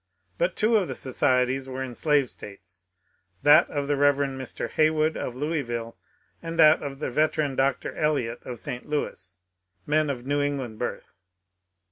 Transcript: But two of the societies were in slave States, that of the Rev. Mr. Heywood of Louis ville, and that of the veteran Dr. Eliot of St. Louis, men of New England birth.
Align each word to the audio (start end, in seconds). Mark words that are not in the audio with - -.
But 0.39 0.55
two 0.55 0.77
of 0.77 0.87
the 0.87 0.95
societies 0.95 1.69
were 1.69 1.83
in 1.83 1.93
slave 1.93 2.27
States, 2.31 2.87
that 3.43 3.69
of 3.69 3.85
the 3.87 3.95
Rev. 3.95 4.15
Mr. 4.15 4.67
Heywood 4.67 5.15
of 5.15 5.35
Louis 5.35 5.61
ville, 5.61 5.95
and 6.41 6.57
that 6.57 6.81
of 6.81 6.97
the 6.97 7.11
veteran 7.11 7.55
Dr. 7.55 7.95
Eliot 7.95 8.41
of 8.43 8.57
St. 8.57 8.87
Louis, 8.89 9.37
men 9.85 10.09
of 10.09 10.25
New 10.25 10.41
England 10.41 10.79
birth. 10.79 11.13